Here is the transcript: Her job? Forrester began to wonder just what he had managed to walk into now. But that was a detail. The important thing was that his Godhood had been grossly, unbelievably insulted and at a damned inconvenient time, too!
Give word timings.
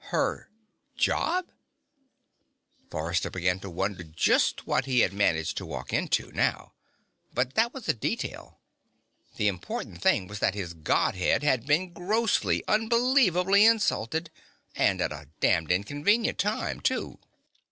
Her 0.05 0.49
job? 0.95 1.51
Forrester 2.89 3.29
began 3.29 3.59
to 3.59 3.69
wonder 3.69 4.01
just 4.03 4.65
what 4.65 4.85
he 4.85 5.01
had 5.01 5.13
managed 5.13 5.57
to 5.57 5.65
walk 5.67 5.93
into 5.93 6.31
now. 6.31 6.73
But 7.35 7.53
that 7.53 7.71
was 7.71 7.87
a 7.87 7.93
detail. 7.93 8.57
The 9.35 9.47
important 9.47 10.01
thing 10.01 10.25
was 10.25 10.39
that 10.39 10.55
his 10.55 10.73
Godhood 10.73 11.43
had 11.43 11.67
been 11.67 11.93
grossly, 11.93 12.63
unbelievably 12.67 13.63
insulted 13.63 14.31
and 14.73 14.99
at 15.01 15.11
a 15.11 15.27
damned 15.39 15.71
inconvenient 15.71 16.39
time, 16.39 16.79
too! 16.81 17.19